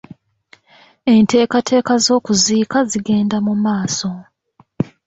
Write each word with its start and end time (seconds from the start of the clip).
Enteekateeka 1.13 1.93
z'okuziika 2.05 2.77
zigenda 2.91 3.37
mu 3.45 3.53
maaso. 3.63 4.11